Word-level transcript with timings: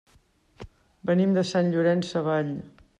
Venim 1.11 1.37
de 1.37 1.45
Sant 1.53 1.71
Llorenç 1.77 2.13
Savall. 2.13 2.55